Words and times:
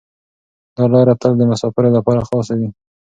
دا 0.75 0.83
لاره 0.93 1.13
تل 1.21 1.31
د 1.37 1.41
مسافرو 1.51 1.95
لپاره 1.97 2.25
خلاصه 2.27 2.53
وي. 2.59 2.69